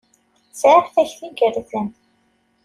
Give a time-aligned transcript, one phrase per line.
[0.59, 1.87] Sɛiɣ takti igerrzen.